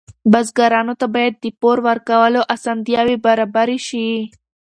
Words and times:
بزګرانو 0.31 0.93
ته 0.99 1.05
باید 1.15 1.33
د 1.37 1.45
پور 1.59 1.77
ورکولو 1.87 2.41
اسانتیاوې 2.55 3.17
برابرې 3.25 3.79
شي. 3.87 4.09